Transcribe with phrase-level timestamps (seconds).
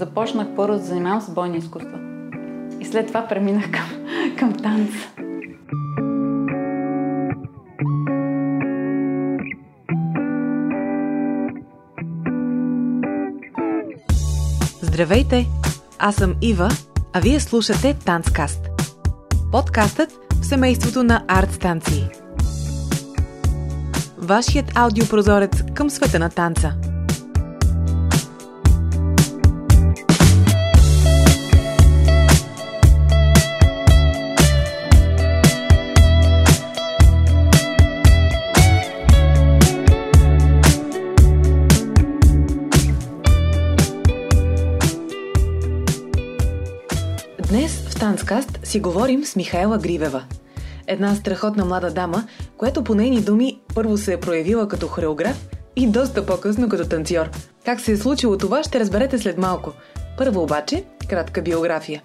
[0.00, 1.98] започнах първо да занимавам с бойни изкуства.
[2.80, 3.84] И след това преминах към,
[4.38, 5.08] към танца.
[14.82, 15.46] Здравейте!
[15.98, 16.68] Аз съм Ива,
[17.12, 18.68] а вие слушате Танцкаст.
[19.52, 20.10] Подкастът
[20.40, 22.08] в семейството на арт станции.
[24.18, 26.74] Вашият аудиопрозорец към света на танца–
[48.70, 50.24] си говорим с Михаела Гривева.
[50.86, 52.24] Една страхотна млада дама,
[52.56, 57.30] която по нейни думи първо се е проявила като хореограф и доста по-късно като танцор.
[57.64, 59.72] Как се е случило това, ще разберете след малко.
[60.18, 62.02] Първо обаче, кратка биография.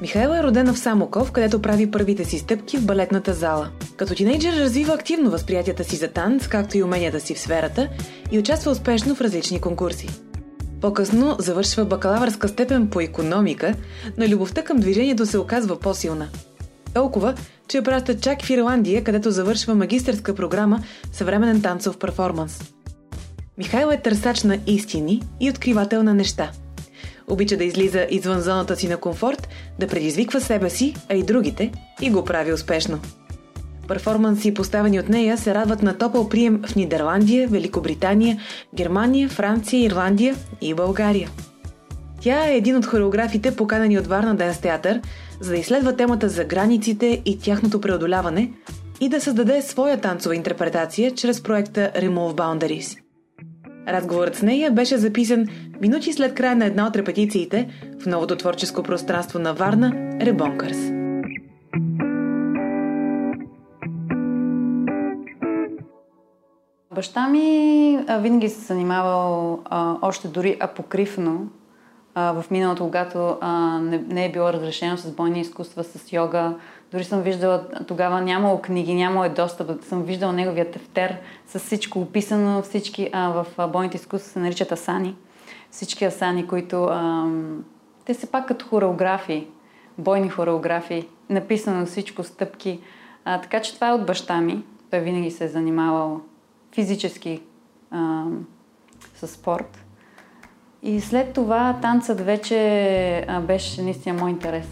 [0.00, 3.70] Михайла е родена в Самоков, където прави първите си стъпки в балетната зала.
[3.96, 7.88] Като тинейджър развива активно възприятията си за танц, както и уменията си в сферата
[8.30, 10.27] и участва успешно в различни конкурси.
[10.80, 13.74] По-късно завършва бакалавърска степен по економика,
[14.18, 16.28] но любовта към движението се оказва по-силна.
[16.94, 17.34] Толкова,
[17.68, 20.80] че я праща чак в Ирландия, където завършва магистърска програма
[21.12, 22.60] Съвременен танцов перформанс.
[23.58, 26.50] Михайло е търсач на истини и откривател на неща.
[27.28, 29.48] Обича да излиза извън зоната си на комфорт,
[29.78, 33.00] да предизвиква себе си, а и другите, и го прави успешно.
[33.88, 38.38] Перформанси, поставени от нея, се радват на топъл прием в Нидерландия, Великобритания,
[38.74, 41.30] Германия, Франция, Ирландия и България.
[42.20, 45.00] Тя е един от хореографите, поканани от Варна Денс театър,
[45.40, 48.52] за да изследва темата за границите и тяхното преодоляване
[49.00, 52.98] и да създаде своя танцова интерпретация чрез проекта Remove Boundaries.
[53.88, 55.46] Разговорът с нея беше записан
[55.80, 57.68] минути след края на една от репетициите
[58.02, 60.97] в новото творческо пространство на Варна– Ребонкърс.
[66.98, 71.48] Баща ми а, винаги се занимавал а, още дори апокривно
[72.14, 76.54] в миналото, когато а, не, не е било разрешено с бойни изкуства, с йога.
[76.92, 79.84] Дори съм виждала, тогава нямало книги, нямало е достъп.
[79.84, 81.16] Съм виждала неговия тефтер
[81.46, 82.62] с всичко описано.
[82.62, 85.16] Всички а, в бойните изкуства се наричат асани.
[85.70, 86.84] Всички асани, които...
[86.84, 87.26] А,
[88.04, 89.46] те са пак като хореографии,
[89.98, 91.08] бойни хореографии.
[91.30, 92.80] Написано всичко, стъпки.
[93.24, 94.64] А, така че това е от баща ми.
[94.90, 96.20] Той винаги се е занимавал
[96.72, 97.42] физически
[97.90, 98.24] а,
[99.14, 99.84] с спорт.
[100.82, 104.66] И след това танцът вече а, беше наистина мой интерес.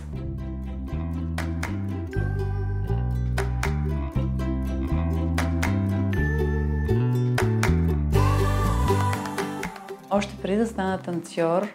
[10.10, 11.68] Още преди да стана танцор,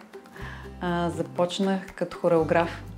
[0.82, 2.91] а, започнах като хореограф.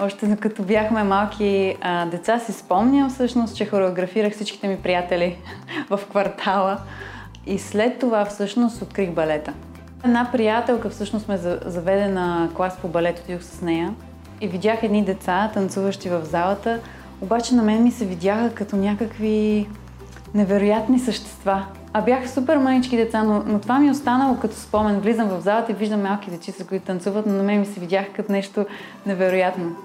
[0.00, 5.38] Още като бяхме малки а, деца си спомням всъщност, че хореографирах всичките ми приятели
[5.90, 6.78] в квартала.
[7.46, 9.52] И след това всъщност открих балета.
[10.04, 13.94] Една приятелка всъщност ме заведе на клас по балет, отидох с нея
[14.40, 16.80] и видях едни деца, танцуващи в залата,
[17.20, 19.68] обаче на мен ми се видяха като някакви
[20.34, 21.66] невероятни същества.
[21.92, 25.00] А бяха супер манички деца, но, но това ми е останало като спомен.
[25.00, 28.12] Влизам в залата и виждам малки дечица, които танцуват, но на мен ми се видяха
[28.12, 28.66] като нещо
[29.06, 29.76] невероятно.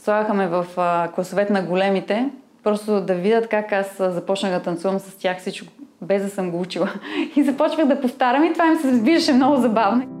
[0.00, 0.66] Слагаха ме в
[1.14, 2.30] класовете на големите,
[2.62, 5.72] просто да видят как аз започнах да танцувам с тях всичко,
[6.02, 6.88] без да съм го учила.
[7.36, 10.16] И започвах да повтарям и това им се виждаше много забавно.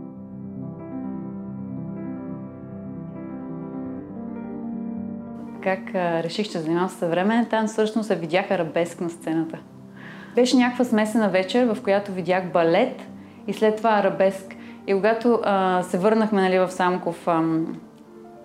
[5.62, 9.58] Как реших, че занимавам с съвременен танц, всъщност се видях арабеск на сцената.
[10.34, 13.02] Беше някаква смесена вечер, в която видях балет
[13.46, 14.56] и след това арабеск.
[14.86, 17.42] И когато а, се върнахме нали, в Самков а,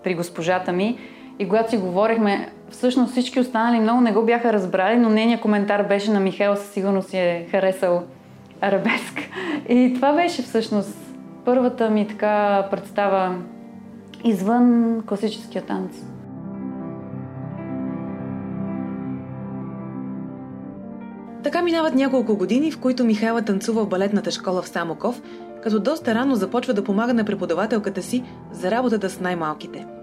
[0.03, 0.97] при госпожата ми,
[1.39, 5.83] и когато си говорихме, всъщност всички останали много не го бяха разбрали, но нейният коментар
[5.83, 8.03] беше на Михаил със сигурност си е харесал
[8.61, 9.19] арабеск.
[9.69, 10.97] И това беше всъщност
[11.45, 13.35] първата ми така представа
[14.23, 15.91] извън класическия танц.
[21.43, 25.21] Така минават няколко години, в които Михайла танцува в балетната школа в Самоков,
[25.63, 29.85] като доста рано започва да помага на преподавателката си за работата с най-малките–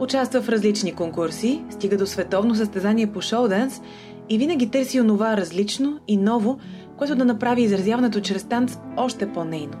[0.00, 3.82] Участва в различни конкурси, стига до световно състезание по шоу-данс
[4.28, 6.58] и винаги търси онова различно и ново,
[6.96, 9.72] което да направи изразяването чрез танц още по-нейно.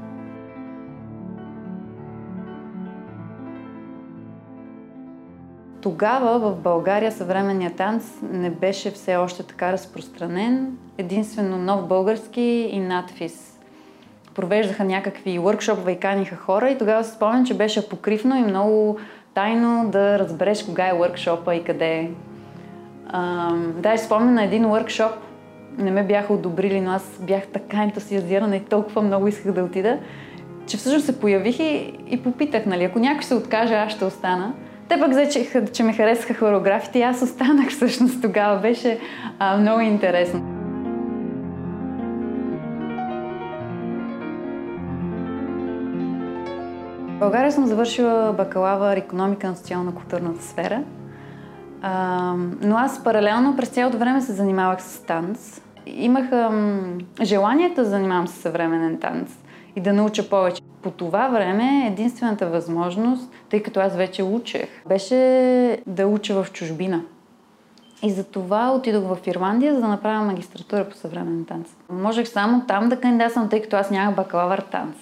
[5.82, 10.78] Тогава в България съвременният танц не беше все още така разпространен.
[10.98, 13.58] Единствено нов български и надфис.
[14.34, 18.98] Провеждаха някакви въркшопове и каниха хора и тогава се спомням, че беше покривно и много
[19.34, 22.10] тайно да разбереш кога е въркшопа и къде е.
[23.76, 25.12] Да, спомням на един въркшоп,
[25.78, 29.98] не ме бяха одобрили, но аз бях така ентусиазирана и толкова много исках да отида,
[30.66, 34.52] че всъщност се появих и, и попитах, нали, ако някой се откаже, аз ще остана.
[34.88, 38.60] Те пък взе, че, че ме харесаха хореографите и аз останах всъщност тогава.
[38.60, 38.98] Беше
[39.38, 40.59] а, много интересно.
[47.20, 50.82] България съм завършила бакалавър економика на социално-културната сфера.
[51.82, 55.60] А, но аз паралелно през цялото време се занимавах с танц.
[55.86, 59.30] Имах ам, желанието да занимавам с съвременен танц
[59.76, 60.62] и да науча повече.
[60.82, 67.02] По това време единствената възможност, тъй като аз вече учех, беше да уча в чужбина.
[68.02, 71.68] И за това отидох в Ирландия, за да направя магистратура по съвременен танц.
[71.92, 74.96] Можех само там да кандидатствам, тъй като аз нямах бакалавър танц.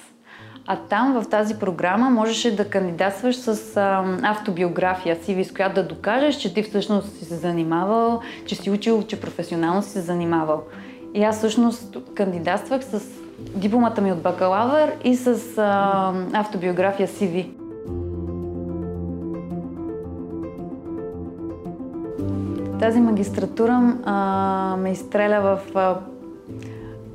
[0.70, 5.88] А там в тази програма можеше да кандидатстваш с а, автобиография си, с която да
[5.88, 10.62] докажеш, че ти всъщност си се занимавал, че си учил, че професионално си се занимавал.
[11.14, 13.02] И аз всъщност кандидатствах с
[13.38, 17.50] дипломата ми от бакалавър и с а, автобиография CV.
[22.80, 25.96] Тази магистратура а, ме изстреля в а,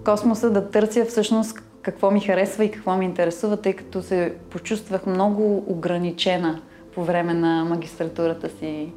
[0.06, 5.06] космоса да търся всъщност какво ми харесва и какво ми интересува, тъй като се почувствах
[5.06, 6.62] много ограничена
[6.95, 8.94] по време на магистратурата си.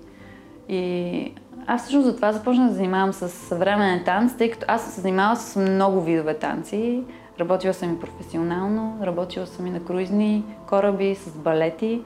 [0.69, 1.33] И
[1.67, 5.37] аз всъщност за това започнах да занимавам с съвременен танц, тъй като аз се занимавам
[5.37, 7.03] с много видове танци.
[7.41, 12.03] Работила съм и професионално, работила съм и на круизни кораби, с балети.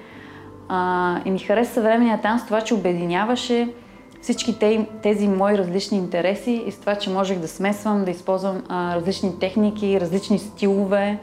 [0.69, 3.75] А, и ми хареса съвременния танц това, че обединяваше
[4.23, 4.59] всички
[5.03, 9.39] тези мои различни интереси и с това, че можех да смесвам, да използвам а, различни
[9.39, 11.19] техники, различни стилове.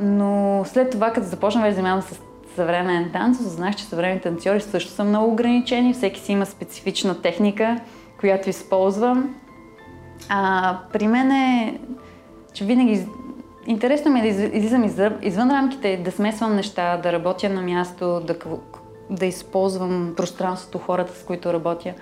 [0.00, 2.20] Но след това, като започнах да занимавам с
[2.54, 5.94] съвременен танц, осъзнах, че съвременните танцори също са много ограничени.
[5.94, 7.80] Всеки си има специфична техника,
[8.20, 9.34] която използвам.
[10.28, 11.78] А, при мен е,
[12.52, 13.06] че винаги
[13.66, 14.84] интересно ми е да излизам
[15.22, 18.38] извън рамките, да смесвам неща, да работя на място, да
[19.10, 21.94] да използвам пространството, хората, с които работя.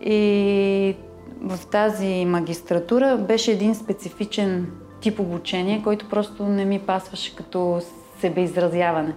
[0.00, 0.96] И
[1.40, 7.80] в тази магистратура беше един специфичен тип обучение, който просто не ми пасваше като
[8.20, 9.14] себеизразяване.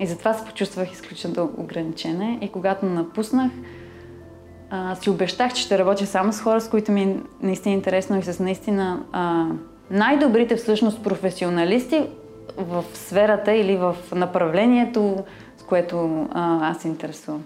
[0.00, 2.38] И затова се почувствах изключително ограничена.
[2.40, 3.52] И когато напуснах,
[4.70, 8.18] а, си обещах, че ще работя само с хора, с които ми е наистина интересно
[8.18, 9.46] и с наистина а,
[9.90, 12.02] най-добрите всъщност професионалисти
[12.56, 15.24] в сферата или в направлението,
[15.72, 17.44] което а, аз интересувам.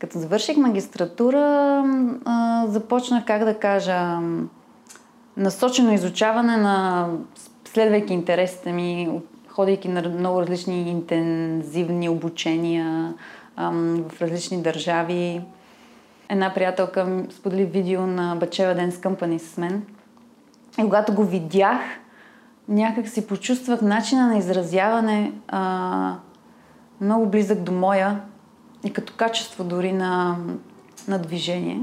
[0.00, 1.84] Като завърших магистратура,
[2.24, 4.18] а, започнах, как да кажа,
[5.36, 7.08] насочено изучаване на,
[7.64, 13.14] следвайки интересите ми, ходейки на много различни интензивни обучения
[13.56, 13.70] а,
[14.08, 15.40] в различни държави.
[16.28, 19.82] Една приятелка сподели видео на Бачева Dance Company с мен.
[20.78, 21.80] И когато го видях,
[22.68, 26.16] някак си почувствах начина на изразяване а,
[27.00, 28.20] много близък до моя
[28.84, 30.36] и като качество дори на,
[31.08, 31.80] на движение.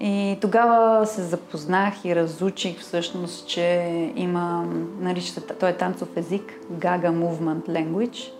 [0.00, 4.66] И тогава се запознах и разучих всъщност, че има,
[5.00, 8.32] нарича той е танцов език, Gaga Movement Language,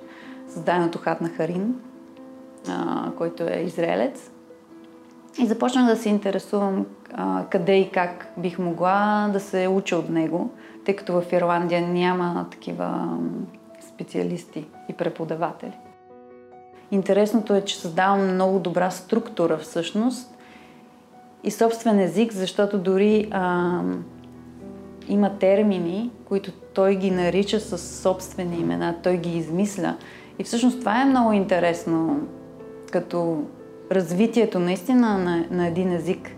[0.49, 1.75] създаден от Хатна Харин,
[2.68, 4.30] а, който е израелец.
[5.38, 10.08] И започнах да се интересувам а, къде и как бих могла да се уча от
[10.08, 10.50] него,
[10.84, 13.18] тъй като в Ирландия няма такива
[13.94, 15.78] специалисти и преподаватели.
[16.90, 20.34] Интересното е, че създавам много добра структура всъщност
[21.44, 23.80] и собствен език, защото дори а,
[25.08, 29.96] има термини, които той ги нарича с собствени имена, той ги измисля.
[30.38, 32.20] И всъщност това е много интересно
[32.92, 33.42] като
[33.92, 36.30] развитието наистина на, на един език,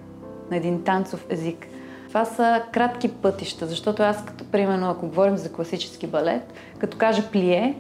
[0.51, 1.67] на един танцов език.
[2.09, 7.31] Това са кратки пътища, защото аз, като, примерно, ако говорим за класически балет, като кажа
[7.33, 7.75] плие,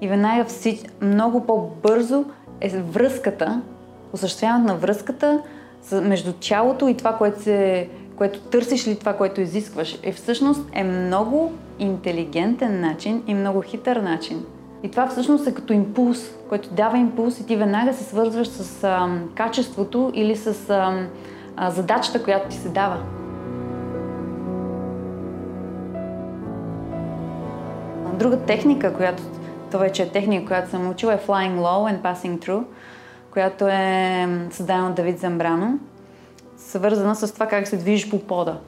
[0.00, 0.80] и веднага всич...
[1.02, 2.24] много по-бързо
[2.60, 3.60] е връзката,
[4.12, 5.42] осъществяването на връзката
[5.92, 9.98] между тялото и това, което, се, което търсиш или това, което изискваш.
[10.04, 14.44] И всъщност е много интелигентен начин и много хитър начин.
[14.82, 18.84] И това всъщност е като импулс, който дава импулс и ти веднага се свързваш с
[18.84, 21.06] а, качеството или с а,
[21.56, 23.17] а, задачата, която ти се дава.
[28.18, 29.22] Друга техника, която
[29.70, 32.62] това вече е техника, която съм учила, е Flying Low and Passing Through,
[33.30, 35.78] която е създадена от Давид Замбрано,
[36.56, 38.58] свързана с това как се движиш по пода.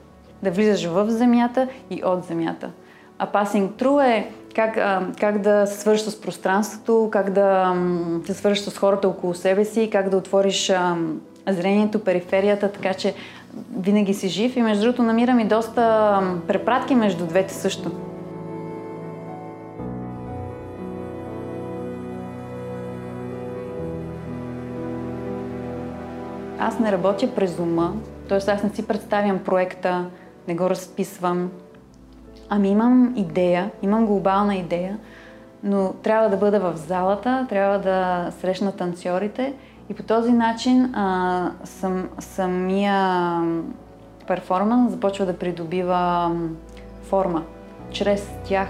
[0.42, 2.70] Да влизаш в земята и от земята.
[3.18, 4.74] А Passing Through е как,
[5.20, 7.74] как да се свържеш с пространството, как да
[8.26, 10.72] се свържеш с хората около себе си, как да отвориш
[11.48, 13.14] зрението, периферията, така че
[13.78, 14.56] винаги си жив.
[14.56, 17.90] И между другото намирам и доста препратки между двете също.
[26.62, 27.92] Аз не работя през ума,
[28.28, 28.36] т.е.
[28.36, 30.06] аз не си представям проекта,
[30.48, 31.50] не го разписвам.
[32.48, 34.98] Ами имам идея, имам глобална идея,
[35.62, 39.54] но трябва да бъда в залата, трябва да срещна танцорите
[39.90, 43.40] и по този начин а, сам, самия
[44.26, 46.32] перформанс започва да придобива
[47.02, 47.42] форма
[47.90, 48.68] чрез тях.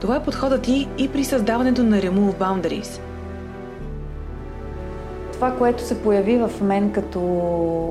[0.00, 3.09] Това е подходът ти и при създаването на Remove Boundaries.
[5.40, 7.20] Това, което се появи в мен като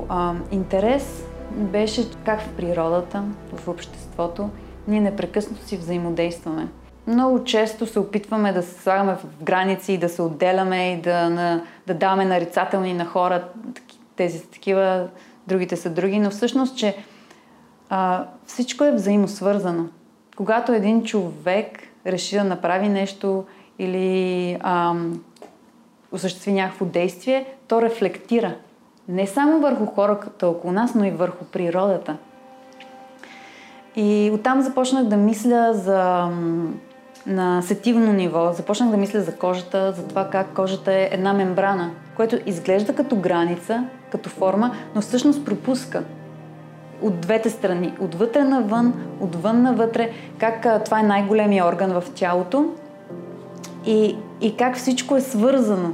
[0.08, 4.50] а, интерес, беше как в природата, в обществото,
[4.88, 6.68] ние непрекъснато си взаимодействаме.
[7.06, 11.30] Много често се опитваме да се слагаме в граници и да се отделяме и да,
[11.30, 13.44] на, да даваме нарицателни на хора,
[14.16, 15.08] тези са такива,
[15.46, 16.96] другите са други, но всъщност, че
[17.88, 19.84] а, всичко е взаимосвързано.
[20.36, 23.44] Когато един човек реши да направи нещо
[23.78, 24.94] или а,
[26.12, 28.54] осъществи някакво действие, то рефлектира
[29.08, 32.16] не само върху хората около нас, но и върху природата.
[33.96, 36.28] И оттам започнах да мисля за
[37.26, 38.52] на сетивно ниво.
[38.52, 43.16] Започнах да мисля за кожата, за това как кожата е една мембрана, което изглежда като
[43.16, 46.02] граница, като форма, но всъщност пропуска
[47.02, 47.94] от двете страни.
[48.00, 52.74] Отвътре навън, отвън навътре, как това е най-големия орган в тялото
[53.86, 55.92] и, и как всичко е свързано.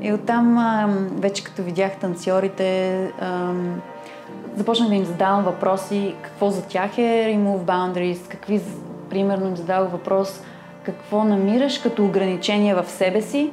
[0.00, 3.10] И оттам, вече като видях танцорите,
[4.56, 6.14] започнах да им задавам въпроси.
[6.22, 8.60] Какво за тях е Remove Boundaries, какви,
[9.10, 10.42] примерно им задавах въпрос
[10.86, 13.50] какво намираш като ограничение в себе си,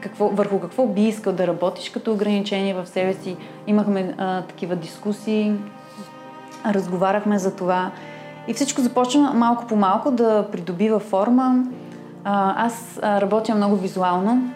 [0.00, 3.36] какво, върху какво би искал да работиш като ограничение в себе си.
[3.66, 5.52] Имахме а, такива дискусии,
[6.66, 7.90] разговаряхме за това
[8.48, 11.64] и всичко започна малко по малко да придобива форма.
[12.24, 14.50] Аз работя много визуално.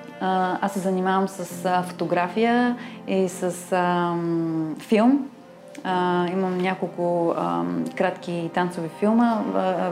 [0.61, 2.77] Аз се занимавам с фотография
[3.09, 3.51] и с
[4.79, 5.29] филм.
[6.33, 7.35] Имам няколко
[7.97, 9.43] кратки танцови филма,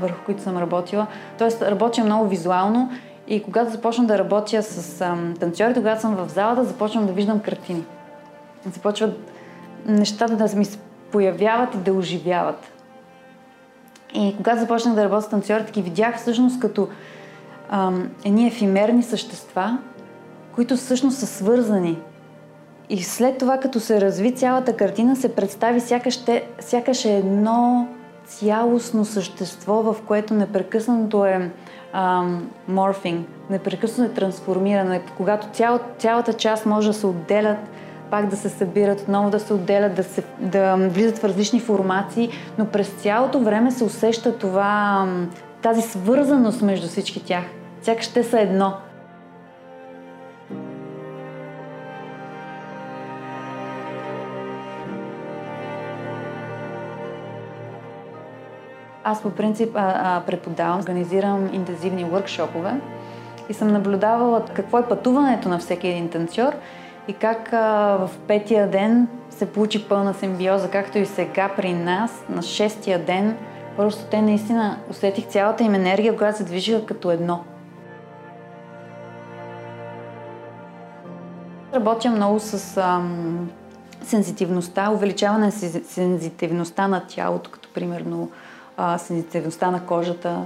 [0.00, 1.06] върху които съм работила.
[1.38, 2.90] Тоест, работя много визуално
[3.28, 4.98] и когато започна да работя с
[5.40, 7.84] танцорите, когато съм в залата, започвам да виждам картини.
[8.72, 9.32] Започват
[9.86, 10.78] нещата да ми се
[11.12, 12.72] появяват и да оживяват.
[14.14, 16.88] И когато започнах да работя с танцорите, ги видях всъщност като
[17.70, 17.92] а,
[18.24, 19.78] едни ефимерни същества,
[20.54, 21.98] които всъщност са свързани.
[22.90, 27.88] И след това, като се разви цялата картина, се представи сякаш, те, сякаш е едно
[28.26, 31.50] цялостно същество, в което непрекъснато е
[32.68, 37.58] морфинг, непрекъснато е трансформиране, когато цял, цялата част може да се отделят,
[38.10, 42.30] пак да се събират, отново да се отделят, да, се, да влизат в различни формации,
[42.58, 45.06] но през цялото време се усеща това,
[45.62, 47.44] тази свързаност между всички тях.
[47.82, 48.74] Сякаш те са едно.
[59.04, 62.80] Аз по принцип а, а, преподавам, организирам интензивни въркшопове
[63.48, 66.52] и съм наблюдавала какво е пътуването на всеки един танцор
[67.08, 72.24] и как а, в петия ден се получи пълна симбиоза, както и сега при нас,
[72.28, 73.36] на шестия ден,
[73.76, 77.44] просто те наистина усетих цялата им енергия, която се движиха като едно.
[81.74, 83.50] Работя много с ам,
[84.02, 88.30] сензитивността, увеличаване на сензитивността на тялото, като примерно
[88.76, 90.42] а, сензитивността на кожата,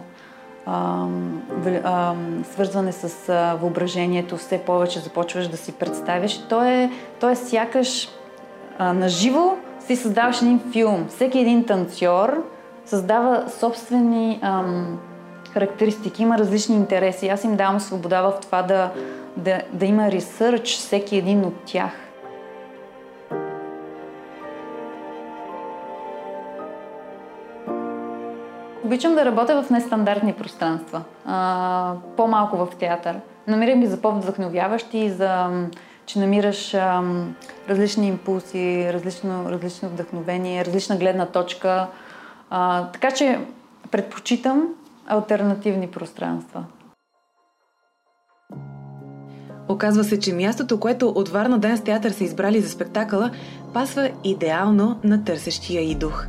[2.53, 6.49] свързване с въображението, все повече започваш да си представяш.
[6.49, 6.91] То е,
[7.21, 8.09] то е сякаш
[8.81, 11.07] наживо си създаваш един филм.
[11.09, 12.45] Всеки един танцор
[12.87, 14.99] създава собствени ам,
[15.53, 17.29] характеристики, има различни интереси.
[17.29, 18.91] Аз им давам свобода в това да,
[19.37, 21.93] да, да има ресърч всеки един от тях.
[28.93, 31.03] Обичам да работя в нестандартни пространства.
[31.27, 33.17] А, по-малко в театър.
[33.47, 35.51] Намирам ги за по-вдъхновяващи, за,
[36.07, 37.03] че намираш а,
[37.69, 41.87] различни импулси, различно, различно вдъхновение, различна гледна точка.
[42.51, 43.41] А, така че
[43.91, 44.69] предпочитам
[45.07, 46.65] альтернативни пространства.
[49.69, 53.31] Оказва се, че мястото, което от Варна Ден с театър са избрали за спектакъла,
[53.75, 56.27] пасва идеално на търсещия и дух.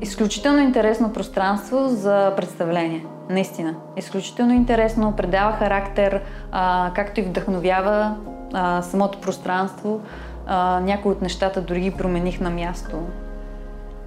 [0.00, 3.04] Изключително интересно пространство за представление.
[3.30, 3.74] Наистина.
[3.96, 8.16] Изключително интересно, предава характер, а, както и вдъхновява
[8.52, 10.00] а, самото пространство.
[10.46, 12.96] А, някои от нещата дори ги промених на място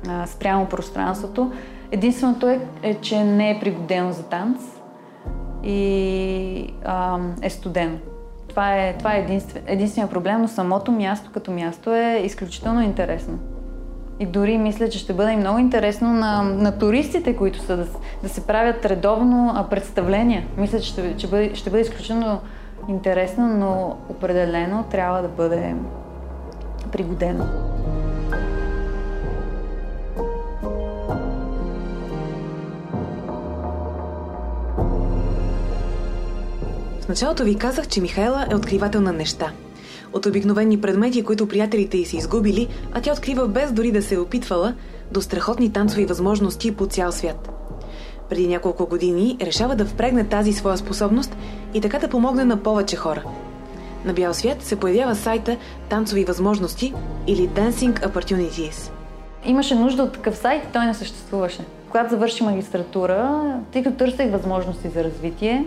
[0.10, 1.52] а, спрямо пространството.
[1.92, 4.62] Единственото е, е, че не е пригодено за танц
[5.64, 7.98] и а, е студено.
[8.48, 13.40] Това е, това е единствен, единствения проблем, но самото място като място е изключително интересно.
[14.22, 17.88] И дори мисля, че ще бъде много интересно на, на туристите, които са да,
[18.24, 20.44] да се правят редовно представления.
[20.58, 22.40] Мисля, че ще, ще, бъде, ще бъде изключително
[22.90, 25.76] интересно, но определено трябва да бъде
[26.92, 27.46] пригодено.
[37.02, 39.52] В началото ви казах, че Михайла е откривател на неща.
[40.14, 44.16] От обикновени предмети, които приятелите й са изгубили, а тя открива без дори да се
[44.16, 44.74] е опитвала,
[45.12, 47.50] до страхотни танцови възможности по цял свят.
[48.30, 51.36] Преди няколко години решава да впрегне тази своя способност
[51.74, 53.24] и така да помогне на повече хора.
[54.06, 55.58] На бял свят се появява сайта
[55.90, 56.94] Танцови възможности
[57.28, 58.92] или Dancing Opportunities.
[59.46, 61.66] Имаше нужда от такъв сайт, той не съществуваше.
[61.90, 63.42] Когато завърши магистратура,
[63.72, 65.66] тъй като търсех възможности за развитие,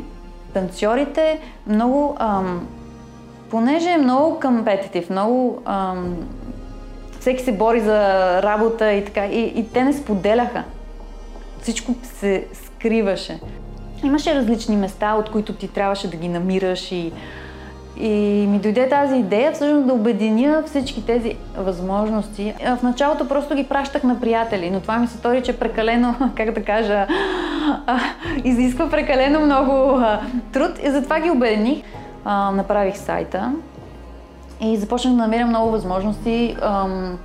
[0.54, 2.66] танцорите много, ам,
[3.50, 6.16] понеже е много компетитив, много ам,
[7.20, 7.98] всеки се бори за
[8.42, 10.64] работа и така, и, и те не споделяха.
[11.62, 13.40] Всичко се скриваше.
[14.04, 17.12] Имаше различни места, от които ти трябваше да ги намираш и,
[17.96, 18.10] и
[18.50, 22.54] ми дойде тази идея всъщност да обединя всички тези възможности.
[22.78, 26.50] В началото просто ги пращах на приятели, но това ми се стори, че прекалено, как
[26.50, 27.06] да кажа,
[28.44, 30.02] изисква прекалено много
[30.52, 31.82] труд и затова ги обединих.
[32.24, 33.52] Направих сайта
[34.60, 36.56] и започнах да намерям много възможности.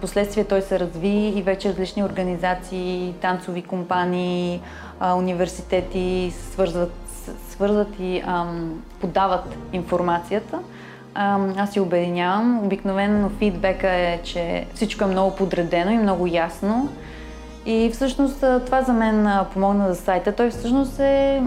[0.02, 4.62] Последствие той се разви и вече различни организации, танцови компании,
[5.16, 6.94] университети свързват,
[7.50, 10.60] свързват и ам, подават информацията.
[11.16, 12.66] Ам, аз си обединявам.
[12.66, 16.90] Обикновено фидбека е, че всичко е много подредено и много ясно.
[17.66, 20.32] И всъщност това за мен помогна за сайта.
[20.32, 21.44] Той всъщност е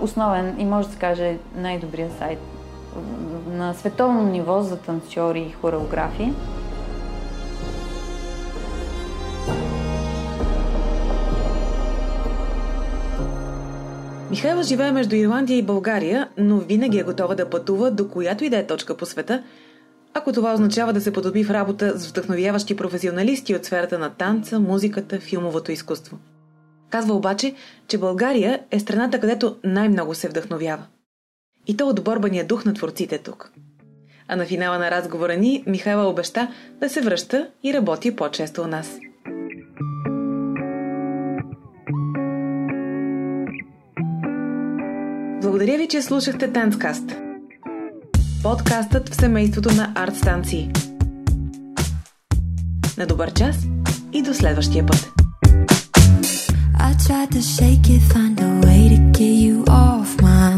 [0.00, 2.55] основен и може да се каже най-добрият сайт
[3.48, 6.32] на световно ниво за танцори и хореографи.
[14.30, 18.50] Михайла живее между Ирландия и България, но винаги е готова да пътува до която и
[18.50, 19.42] да е точка по света,
[20.14, 24.60] ако това означава да се подоби в работа с вдъхновяващи професионалисти от сферата на танца,
[24.60, 26.18] музиката, филмовото изкуство.
[26.90, 27.54] Казва обаче,
[27.88, 30.82] че България е страната, където най-много се вдъхновява.
[31.66, 33.52] И то от борбания дух на творците тук.
[34.28, 36.48] А на финала на разговора ни Михайла обеща
[36.80, 38.98] да се връща и работи по-често у нас.
[45.42, 47.16] Благодаря ви, че слушахте Танцкаст.
[48.42, 50.70] Подкастът в семейството на арт станции.
[52.98, 53.56] На добър час
[54.12, 55.12] и до следващия път.
[56.78, 60.55] I tried to shake it, find a way to get you off my